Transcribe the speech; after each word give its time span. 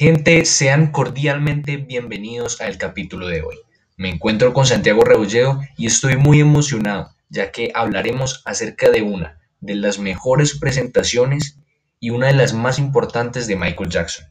Gente, 0.00 0.44
sean 0.44 0.92
cordialmente 0.92 1.76
bienvenidos 1.76 2.60
al 2.60 2.78
capítulo 2.78 3.26
de 3.26 3.42
hoy. 3.42 3.56
Me 3.96 4.08
encuentro 4.08 4.52
con 4.52 4.64
Santiago 4.64 5.02
Rebolledo 5.02 5.60
y 5.76 5.86
estoy 5.86 6.16
muy 6.16 6.38
emocionado, 6.38 7.16
ya 7.30 7.50
que 7.50 7.72
hablaremos 7.74 8.42
acerca 8.44 8.90
de 8.90 9.02
una 9.02 9.40
de 9.58 9.74
las 9.74 9.98
mejores 9.98 10.56
presentaciones 10.56 11.58
y 11.98 12.10
una 12.10 12.28
de 12.28 12.34
las 12.34 12.52
más 12.52 12.78
importantes 12.78 13.48
de 13.48 13.56
Michael 13.56 13.90
Jackson. 13.90 14.26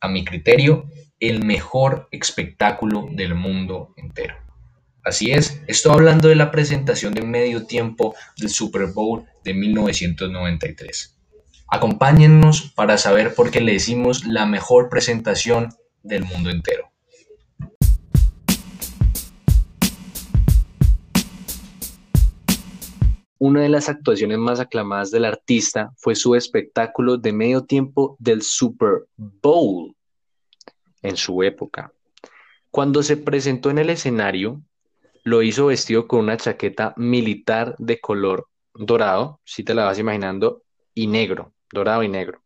A 0.00 0.08
mi 0.08 0.24
criterio, 0.24 0.88
el 1.18 1.44
mejor 1.44 2.08
espectáculo 2.12 3.06
del 3.10 3.34
mundo 3.34 3.92
entero. 3.98 4.36
Así 5.04 5.32
es, 5.32 5.60
estoy 5.66 5.92
hablando 5.92 6.28
de 6.28 6.36
la 6.36 6.50
presentación 6.50 7.12
de 7.12 7.20
medio 7.20 7.66
tiempo 7.66 8.14
del 8.38 8.48
Super 8.48 8.86
Bowl 8.86 9.26
de 9.44 9.52
1993. 9.52 11.19
Acompáñennos 11.72 12.72
para 12.74 12.98
saber 12.98 13.32
por 13.36 13.52
qué 13.52 13.60
le 13.60 13.74
decimos 13.74 14.26
la 14.26 14.44
mejor 14.44 14.88
presentación 14.88 15.68
del 16.02 16.24
mundo 16.24 16.50
entero. 16.50 16.90
Una 23.38 23.62
de 23.62 23.68
las 23.68 23.88
actuaciones 23.88 24.38
más 24.38 24.58
aclamadas 24.58 25.12
del 25.12 25.24
artista 25.24 25.92
fue 25.96 26.16
su 26.16 26.34
espectáculo 26.34 27.18
de 27.18 27.32
medio 27.32 27.64
tiempo 27.64 28.16
del 28.18 28.42
Super 28.42 29.06
Bowl 29.16 29.94
en 31.02 31.16
su 31.16 31.44
época. 31.44 31.92
Cuando 32.72 33.04
se 33.04 33.16
presentó 33.16 33.70
en 33.70 33.78
el 33.78 33.90
escenario, 33.90 34.60
lo 35.22 35.40
hizo 35.40 35.66
vestido 35.66 36.08
con 36.08 36.18
una 36.18 36.36
chaqueta 36.36 36.94
militar 36.96 37.76
de 37.78 38.00
color 38.00 38.48
dorado, 38.74 39.40
si 39.44 39.62
te 39.62 39.72
la 39.72 39.84
vas 39.84 40.00
imaginando, 40.00 40.64
y 40.94 41.06
negro 41.06 41.54
dorado 41.72 42.02
y 42.02 42.08
negro, 42.08 42.42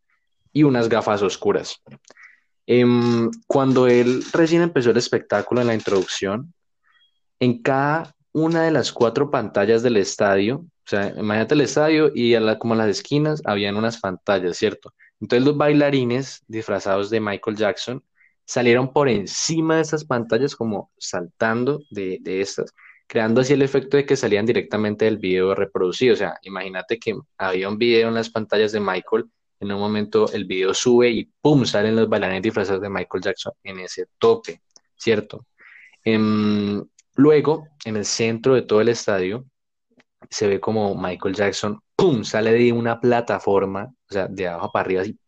y 0.53 0.63
unas 0.63 0.89
gafas 0.89 1.23
oscuras. 1.23 1.83
Em, 2.67 3.31
cuando 3.47 3.87
él 3.87 4.25
recién 4.33 4.63
empezó 4.63 4.91
el 4.91 4.97
espectáculo 4.97 5.61
en 5.61 5.67
la 5.67 5.75
introducción, 5.75 6.55
en 7.41 7.63
cada 7.63 8.15
una 8.33 8.63
de 8.63 8.71
las 8.71 8.93
cuatro 8.93 9.31
pantallas 9.31 9.83
del 9.83 9.97
estadio, 9.97 10.57
o 10.57 10.89
sea, 10.89 11.15
imagínate 11.17 11.55
el 11.55 11.63
estadio 11.63 12.11
y 12.15 12.35
como 12.59 12.75
en 12.75 12.79
las 12.79 12.89
esquinas 12.89 13.43
habían 13.45 13.77
unas 13.77 13.99
pantallas, 14.01 14.57
¿cierto? 14.57 14.95
Entonces 15.21 15.47
los 15.47 15.57
bailarines 15.57 16.43
disfrazados 16.47 17.11
de 17.11 17.21
Michael 17.21 17.57
Jackson 17.57 18.05
salieron 18.45 18.93
por 18.93 19.09
encima 19.09 19.77
de 19.77 19.83
esas 19.83 20.05
pantallas 20.05 20.55
como 20.55 20.91
saltando 20.99 21.81
de, 21.91 22.19
de 22.21 22.41
estas, 22.41 22.75
creando 23.07 23.41
así 23.41 23.53
el 23.53 23.63
efecto 23.63 23.97
de 23.97 24.07
que 24.07 24.17
salían 24.17 24.47
directamente 24.47 25.05
del 25.05 25.19
video 25.19 25.55
reproducido. 25.55 26.15
O 26.15 26.17
sea, 26.17 26.39
imagínate 26.43 26.99
que 26.99 27.15
había 27.39 27.69
un 27.69 27.79
video 27.79 28.09
en 28.09 28.15
las 28.15 28.31
pantallas 28.31 28.73
de 28.73 28.81
Michael, 28.81 29.25
en 29.61 29.73
un 29.73 29.81
momento 29.81 30.31
el 30.33 30.45
video 30.45 30.75
sube 30.75 31.11
y 31.11 31.25
¡pum! 31.41 31.65
salen 31.65 31.97
los 31.97 32.09
bailarines 32.09 32.43
disfrazados 32.43 32.83
de 32.83 32.91
Michael 32.91 33.23
Jackson 33.23 33.53
en 33.63 33.81
ese 33.81 34.07
tope, 34.19 34.61
¿cierto? 34.97 35.47
Em, 36.05 36.85
luego, 37.15 37.69
en 37.85 37.97
el 37.97 38.05
centro 38.05 38.55
de 38.55 38.63
todo 38.63 38.81
el 38.81 38.89
estadio, 38.89 39.45
se 40.31 40.47
ve 40.49 40.61
como 40.61 40.95
Michael 40.95 41.35
Jackson, 41.35 41.81
¡pum! 41.97 42.25
sale 42.25 42.53
de 42.53 42.73
una 42.73 43.01
plataforma, 43.01 43.85
o 44.11 44.13
sea, 44.13 44.27
de 44.29 44.49
abajo 44.49 44.71
para 44.73 44.85
arriba, 44.85 45.03
así, 45.03 45.19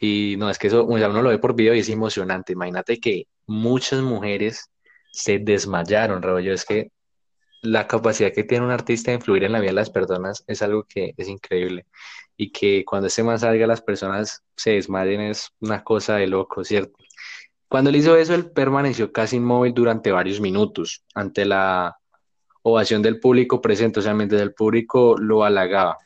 y 0.00 0.36
no, 0.38 0.48
es 0.48 0.58
que 0.58 0.68
eso, 0.68 0.84
uno 0.86 1.22
lo 1.22 1.28
ve 1.28 1.38
por 1.38 1.54
video 1.54 1.74
y 1.74 1.80
es 1.80 1.88
emocionante. 1.90 2.54
Imagínate 2.54 2.98
que 2.98 3.26
muchas 3.46 4.00
mujeres 4.00 4.69
se 5.10 5.38
desmayaron, 5.38 6.22
Raúl. 6.22 6.48
Es 6.48 6.64
que 6.64 6.90
la 7.62 7.86
capacidad 7.86 8.32
que 8.32 8.44
tiene 8.44 8.64
un 8.64 8.70
artista 8.70 9.10
de 9.10 9.16
influir 9.16 9.44
en 9.44 9.52
la 9.52 9.60
vida 9.60 9.70
de 9.70 9.74
las 9.74 9.90
personas 9.90 10.44
es 10.46 10.62
algo 10.62 10.84
que 10.84 11.14
es 11.16 11.28
increíble. 11.28 11.86
Y 12.36 12.52
que 12.52 12.84
cuando 12.84 13.08
ese 13.08 13.22
más 13.22 13.42
salga, 13.42 13.66
las 13.66 13.82
personas 13.82 14.42
se 14.56 14.72
desmayen 14.72 15.20
es 15.20 15.50
una 15.60 15.84
cosa 15.84 16.16
de 16.16 16.26
loco, 16.26 16.64
¿cierto? 16.64 16.96
Cuando 17.68 17.90
él 17.90 17.96
hizo 17.96 18.16
eso, 18.16 18.34
él 18.34 18.50
permaneció 18.50 19.12
casi 19.12 19.36
inmóvil 19.36 19.74
durante 19.74 20.10
varios 20.10 20.40
minutos 20.40 21.04
ante 21.14 21.44
la 21.44 21.98
ovación 22.62 23.02
del 23.02 23.20
público 23.20 23.60
presente, 23.60 24.00
o 24.00 24.02
sea, 24.02 24.14
mientras 24.14 24.42
el 24.42 24.54
público 24.54 25.16
lo 25.18 25.44
halagaba. 25.44 25.98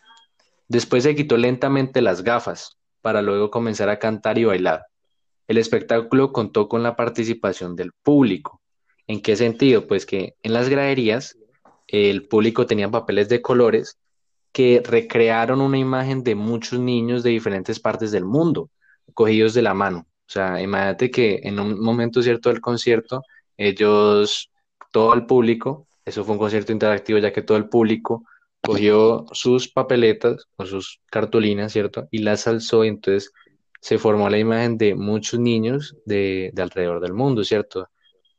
Después 0.68 1.04
se 1.04 1.14
quitó 1.14 1.36
lentamente 1.36 2.02
las 2.02 2.22
gafas 2.22 2.76
para 3.00 3.22
luego 3.22 3.50
comenzar 3.50 3.88
a 3.88 3.98
cantar 3.98 4.38
y 4.38 4.44
bailar. 4.44 4.86
El 5.46 5.58
espectáculo 5.58 6.32
contó 6.32 6.68
con 6.68 6.82
la 6.82 6.96
participación 6.96 7.76
del 7.76 7.92
público, 7.92 8.60
¿En 9.06 9.20
qué 9.20 9.36
sentido? 9.36 9.86
Pues 9.86 10.06
que 10.06 10.34
en 10.42 10.52
las 10.52 10.68
graderías 10.68 11.36
el 11.88 12.26
público 12.26 12.66
tenía 12.66 12.90
papeles 12.90 13.28
de 13.28 13.42
colores 13.42 13.98
que 14.52 14.82
recrearon 14.84 15.60
una 15.60 15.78
imagen 15.78 16.22
de 16.22 16.34
muchos 16.34 16.78
niños 16.78 17.22
de 17.22 17.30
diferentes 17.30 17.80
partes 17.80 18.12
del 18.12 18.24
mundo, 18.24 18.70
cogidos 19.12 19.52
de 19.54 19.62
la 19.62 19.74
mano. 19.74 20.06
O 20.26 20.30
sea, 20.30 20.60
imagínate 20.62 21.10
que 21.10 21.40
en 21.42 21.60
un 21.60 21.80
momento 21.80 22.22
cierto 22.22 22.48
del 22.48 22.60
concierto, 22.60 23.22
ellos, 23.56 24.50
todo 24.92 25.12
el 25.14 25.26
público, 25.26 25.86
eso 26.04 26.24
fue 26.24 26.34
un 26.34 26.38
concierto 26.38 26.72
interactivo 26.72 27.18
ya 27.18 27.32
que 27.32 27.42
todo 27.42 27.58
el 27.58 27.68
público 27.68 28.24
cogió 28.62 29.26
sus 29.32 29.68
papeletas 29.68 30.46
o 30.56 30.64
sus 30.64 31.00
cartulinas, 31.10 31.72
¿cierto? 31.72 32.08
Y 32.10 32.18
las 32.18 32.46
alzó 32.46 32.84
y 32.84 32.88
entonces 32.88 33.32
se 33.80 33.98
formó 33.98 34.30
la 34.30 34.38
imagen 34.38 34.78
de 34.78 34.94
muchos 34.94 35.38
niños 35.40 35.96
de, 36.06 36.50
de 36.54 36.62
alrededor 36.62 37.00
del 37.00 37.12
mundo, 37.12 37.44
¿cierto? 37.44 37.88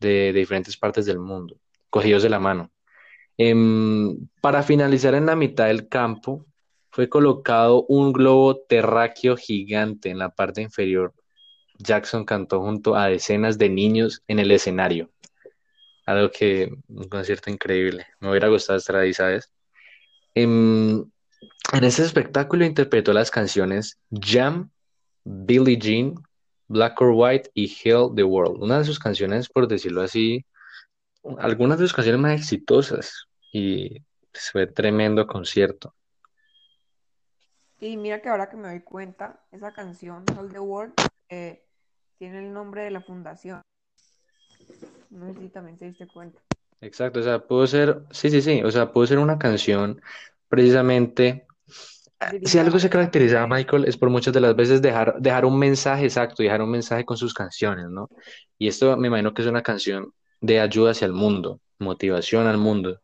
De, 0.05 0.33
diferentes 0.33 0.77
partes 0.77 1.05
del 1.05 1.19
mundo, 1.19 1.57
cogidos 1.89 2.23
de 2.23 2.29
la 2.29 2.39
mano. 2.39 2.71
Em, 3.37 4.27
para 4.41 4.63
finalizar 4.63 5.13
en 5.15 5.25
la 5.25 5.35
mitad 5.35 5.67
del 5.67 5.89
campo, 5.89 6.45
fue 6.91 7.09
colocado 7.09 7.85
un 7.89 8.13
globo 8.13 8.57
terráqueo 8.57 9.35
gigante 9.35 10.09
en 10.09 10.19
la 10.19 10.29
parte 10.29 10.61
inferior. 10.61 11.13
Jackson 11.77 12.23
cantó 12.23 12.61
junto 12.61 12.95
a 12.95 13.07
decenas 13.07 13.57
de 13.57 13.69
niños 13.69 14.23
en 14.27 14.39
el 14.39 14.51
escenario. 14.51 15.11
Algo 16.05 16.31
que, 16.31 16.71
un 16.87 17.09
concierto 17.09 17.49
increíble. 17.49 18.07
Me 18.19 18.29
hubiera 18.29 18.47
gustado 18.47 18.77
estar 18.79 18.95
ahí, 18.95 19.13
¿sabes? 19.13 19.51
Em, 20.35 21.03
en 21.73 21.83
ese 21.83 22.03
espectáculo 22.03 22.63
interpretó 22.63 23.11
las 23.11 23.31
canciones 23.31 23.99
Jam, 24.11 24.69
Billie 25.25 25.77
Jean, 25.77 26.15
Black 26.67 26.99
or 27.01 27.11
White 27.13 27.51
y 27.53 27.65
Hell 27.83 28.09
the 28.15 28.23
World. 28.23 28.61
Una 28.61 28.79
de 28.79 28.85
sus 28.85 28.99
canciones, 28.99 29.49
por 29.49 29.67
decirlo 29.67 30.01
así, 30.01 30.45
algunas 31.39 31.79
de 31.79 31.85
sus 31.85 31.93
canciones 31.93 32.21
más 32.21 32.39
exitosas 32.39 33.27
y 33.51 34.03
fue 34.33 34.67
tremendo 34.67 35.25
concierto. 35.27 35.93
Y 37.79 37.97
mira 37.97 38.21
que 38.21 38.29
ahora 38.29 38.49
que 38.49 38.57
me 38.57 38.69
doy 38.69 38.81
cuenta, 38.81 39.41
esa 39.51 39.73
canción, 39.73 40.23
Hell 40.29 40.51
the 40.51 40.59
World, 40.59 40.93
eh, 41.29 41.63
tiene 42.17 42.39
el 42.39 42.53
nombre 42.53 42.83
de 42.83 42.91
la 42.91 43.01
fundación. 43.01 43.61
No 45.09 45.33
sé 45.33 45.39
si 45.39 45.49
también 45.49 45.77
se 45.77 45.85
diste 45.85 46.07
cuenta. 46.07 46.41
Exacto, 46.81 47.19
o 47.19 47.23
sea, 47.23 47.39
pudo 47.39 47.67
ser, 47.67 48.03
sí, 48.11 48.29
sí, 48.29 48.41
sí, 48.41 48.61
o 48.63 48.71
sea, 48.71 48.91
pudo 48.91 49.07
ser 49.07 49.19
una 49.19 49.39
canción 49.39 50.01
precisamente 50.49 51.47
si 52.43 52.59
algo 52.59 52.79
se 52.79 52.89
caracteriza 52.89 53.43
a 53.43 53.47
Michael 53.47 53.85
es 53.85 53.97
por 53.97 54.09
muchas 54.09 54.33
de 54.33 54.41
las 54.41 54.55
veces 54.55 54.81
dejar, 54.81 55.15
dejar 55.19 55.45
un 55.45 55.57
mensaje 55.57 56.05
exacto, 56.05 56.43
dejar 56.43 56.61
un 56.61 56.71
mensaje 56.71 57.05
con 57.05 57.17
sus 57.17 57.33
canciones, 57.33 57.89
¿no? 57.89 58.09
Y 58.57 58.67
esto 58.67 58.95
me 58.97 59.07
imagino 59.07 59.33
que 59.33 59.41
es 59.41 59.47
una 59.47 59.63
canción 59.63 60.13
de 60.41 60.59
ayuda 60.59 60.91
hacia 60.91 61.05
el 61.05 61.13
mundo, 61.13 61.61
motivación 61.79 62.47
al 62.47 62.57
mundo. 62.57 63.01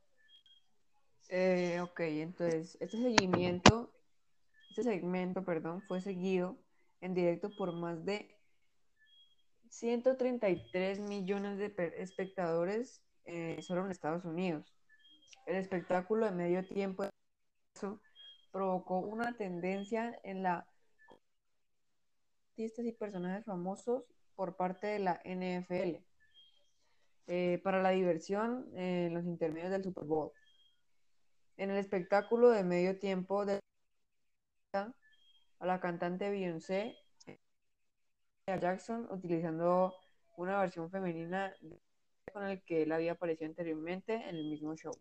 Eh, 1.29 1.79
ok, 1.81 1.99
entonces 2.01 2.77
este 2.79 2.97
seguimiento, 2.97 3.91
este 4.69 4.83
segmento, 4.83 5.43
perdón, 5.43 5.81
fue 5.87 6.01
seguido 6.01 6.57
en 6.99 7.13
directo 7.13 7.49
por 7.57 7.73
más 7.73 8.05
de 8.05 8.37
133 9.69 10.99
millones 10.99 11.57
de 11.57 11.73
espectadores 11.97 13.01
eh, 13.25 13.59
solo 13.61 13.85
en 13.85 13.91
Estados 13.91 14.25
Unidos. 14.25 14.73
El 15.45 15.55
espectáculo 15.55 16.25
de 16.25 16.31
medio 16.31 16.65
tiempo 16.65 17.05
provocó 18.51 18.99
una 18.99 19.35
tendencia 19.37 20.19
en 20.23 20.43
la 20.43 20.67
artistas 22.51 22.85
y 22.85 22.91
personajes 22.91 23.45
famosos 23.45 24.03
por 24.35 24.55
parte 24.55 24.87
de 24.87 24.99
la 24.99 25.21
NFL 25.23 26.03
eh, 27.27 27.61
para 27.63 27.81
la 27.81 27.91
diversión 27.91 28.69
en 28.75 29.13
los 29.13 29.25
intermedios 29.25 29.71
del 29.71 29.83
Super 29.83 30.03
Bowl. 30.03 30.31
En 31.57 31.71
el 31.71 31.77
espectáculo 31.77 32.49
de 32.49 32.63
medio 32.63 32.99
tiempo 32.99 33.45
de 33.45 33.59
a 34.73 35.65
la 35.65 35.79
cantante 35.79 36.29
Beyoncé 36.29 36.97
a 38.47 38.57
Jackson 38.57 39.07
utilizando 39.11 39.93
una 40.37 40.59
versión 40.59 40.89
femenina 40.89 41.53
con 42.33 42.43
el 42.43 42.63
que 42.63 42.83
él 42.83 42.91
había 42.91 43.13
aparecido 43.13 43.49
anteriormente 43.49 44.13
en 44.13 44.35
el 44.35 44.45
mismo 44.45 44.75
show. 44.75 44.93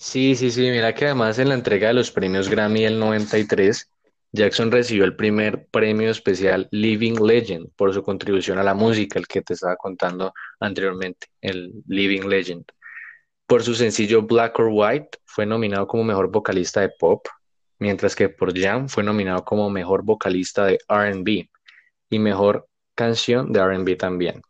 Sí, 0.00 0.36
sí, 0.36 0.52
sí, 0.52 0.60
mira 0.70 0.94
que 0.94 1.06
además 1.06 1.40
en 1.40 1.48
la 1.48 1.54
entrega 1.54 1.88
de 1.88 1.94
los 1.94 2.12
premios 2.12 2.48
Grammy 2.48 2.84
del 2.84 3.00
93, 3.00 3.90
Jackson 4.30 4.70
recibió 4.70 5.04
el 5.04 5.16
primer 5.16 5.66
premio 5.72 6.08
especial 6.10 6.68
Living 6.70 7.16
Legend 7.20 7.70
por 7.74 7.92
su 7.92 8.02
contribución 8.04 8.58
a 8.58 8.62
la 8.62 8.74
música, 8.74 9.18
el 9.18 9.26
que 9.26 9.42
te 9.42 9.54
estaba 9.54 9.74
contando 9.76 10.32
anteriormente, 10.60 11.26
el 11.40 11.72
Living 11.88 12.28
Legend. 12.28 12.64
Por 13.46 13.64
su 13.64 13.74
sencillo 13.74 14.22
Black 14.22 14.58
or 14.60 14.68
White, 14.70 15.18
fue 15.24 15.46
nominado 15.46 15.88
como 15.88 16.04
mejor 16.04 16.30
vocalista 16.30 16.80
de 16.82 16.90
pop. 16.90 17.26
mientras 17.80 18.14
que 18.16 18.28
por 18.28 18.56
Jam 18.58 18.88
fue 18.88 19.04
nominado 19.04 19.44
como 19.44 19.70
mejor 19.70 20.04
vocalista 20.04 20.66
de 20.66 20.78
RB 20.88 21.48
y 22.10 22.18
mejor 22.18 22.68
canción 22.94 23.52
de 23.52 23.60
RB 23.60 23.96
también. 23.96 24.42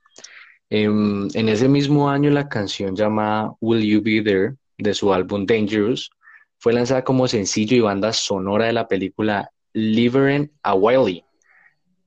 En, 0.71 1.29
en, 1.35 1.49
ese 1.49 1.69
mismo 1.69 2.11
año, 2.11 2.31
la 2.31 2.49
canción 2.49 2.95
llamada 2.97 3.53
Will 3.61 3.83
You 3.83 4.03
Be 4.03 4.23
There 4.23 4.57
de 4.79 4.95
su 4.95 5.13
álbum 5.13 5.45
Dangerous 5.45 6.11
fue 6.59 6.73
lanzada 6.73 7.05
como 7.05 7.29
sencillo 7.29 7.77
y 7.77 7.81
banda 7.81 8.13
sonora 8.13 8.67
de 8.67 8.73
la 8.73 8.89
película 8.89 9.51
Livering 9.73 10.51
a 10.63 10.75
Wiley. 10.75 11.25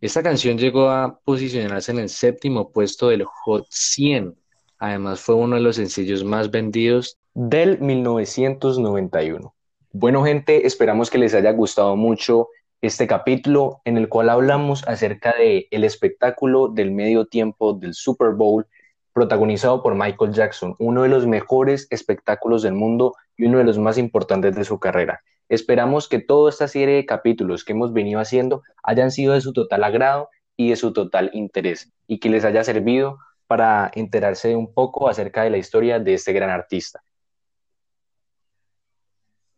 Esta 0.01 0.23
canción 0.23 0.57
llegó 0.57 0.89
a 0.89 1.19
posicionarse 1.23 1.91
en 1.91 2.00
el 2.00 2.09
séptimo 2.09 2.71
puesto 2.71 3.09
del 3.09 3.23
Hot 3.23 3.68
100. 3.69 4.35
Además, 4.79 5.21
fue 5.21 5.35
uno 5.35 5.56
de 5.56 5.62
los 5.62 5.75
sencillos 5.75 6.23
más 6.23 6.50
vendidos 6.50 7.19
del 7.33 7.79
1991. 7.79 9.53
Bueno, 9.91 10.23
gente, 10.23 10.65
esperamos 10.65 11.09
que 11.09 11.19
les 11.19 11.33
haya 11.33 11.51
gustado 11.51 11.95
mucho 11.95 12.47
este 12.81 13.06
capítulo 13.06 13.81
en 13.85 13.97
el 13.97 14.09
cual 14.09 14.29
hablamos 14.29 14.88
acerca 14.88 15.35
del 15.38 15.68
el 15.69 15.83
espectáculo 15.83 16.68
del 16.68 16.91
medio 16.91 17.27
tiempo 17.27 17.73
del 17.73 17.94
Super 17.94 18.31
Bowl 18.31 18.65
protagonizado 19.13 19.84
por 19.84 19.96
Michael 19.96 20.34
Jackson, 20.34 20.75
uno 20.80 21.04
de 21.04 21.10
los 21.10 21.28
mejores 21.28 21.88
espectáculos 21.90 22.62
del 22.62 22.74
mundo 22.74 23.16
y 23.38 23.46
uno 23.46 23.58
de 23.58 23.63
los 23.63 23.78
más 23.78 23.98
importantes 23.98 24.56
de 24.56 24.63
su 24.63 24.80
carrera. 24.80 25.22
Esperamos 25.50 26.08
que 26.08 26.19
toda 26.19 26.50
esta 26.50 26.68
serie 26.68 26.96
de 26.96 27.06
capítulos 27.06 27.66
que 27.66 27.74
hemos 27.74 27.92
venido 27.92 28.19
haciendo 28.19 28.63
hayan 28.84 29.12
sido 29.12 29.34
de 29.34 29.42
su 29.42 29.52
total 29.52 29.84
agrado 29.84 30.30
y 30.56 30.69
de 30.69 30.75
su 30.75 30.94
total 30.94 31.30
interés 31.34 31.92
y 32.08 32.19
que 32.19 32.30
les 32.30 32.46
haya 32.46 32.63
servido 32.63 33.18
para 33.48 33.92
enterarse 33.94 34.56
un 34.56 34.74
poco 34.74 35.10
acerca 35.10 35.44
de 35.44 35.50
la 35.50 35.57
historia 35.57 36.00
de 36.00 36.14
este 36.14 36.31
gran 36.31 36.50
artista. 36.50 37.04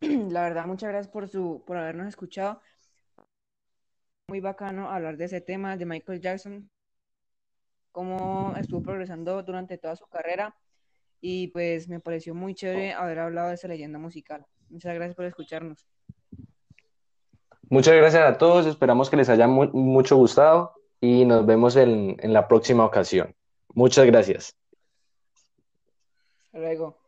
La 0.00 0.42
verdad, 0.42 0.66
muchas 0.66 0.88
gracias 0.88 1.12
por, 1.12 1.28
su, 1.28 1.62
por 1.64 1.76
habernos 1.76 2.08
escuchado. 2.08 2.60
Muy 4.28 4.40
bacano 4.40 4.90
hablar 4.90 5.16
de 5.16 5.26
ese 5.26 5.40
tema 5.40 5.76
de 5.76 5.86
Michael 5.86 6.20
Jackson, 6.20 6.70
cómo 7.94 8.54
estuvo 8.58 8.82
progresando 8.82 9.40
durante 9.44 9.78
toda 9.78 9.94
su 9.94 10.06
carrera 10.08 10.56
y 11.20 11.46
pues 11.48 11.88
me 11.88 12.00
pareció 12.00 12.34
muy 12.34 12.54
chévere 12.54 12.92
haber 12.92 13.20
hablado 13.20 13.48
de 13.48 13.54
esa 13.54 13.68
leyenda 13.68 14.00
musical. 14.00 14.44
Muchas 14.68 14.94
gracias 14.96 15.14
por 15.14 15.24
escucharnos. 15.26 15.86
Muchas 17.70 17.94
gracias 17.94 18.22
a 18.24 18.36
todos, 18.36 18.66
esperamos 18.66 19.08
que 19.08 19.16
les 19.16 19.28
haya 19.28 19.46
mucho 19.46 20.16
gustado 20.16 20.72
y 21.00 21.24
nos 21.24 21.46
vemos 21.46 21.76
en, 21.76 22.16
en 22.18 22.32
la 22.32 22.48
próxima 22.48 22.84
ocasión. 22.84 23.32
Muchas 23.74 24.06
gracias. 24.06 24.56
Hasta 26.46 26.58
luego. 26.58 27.03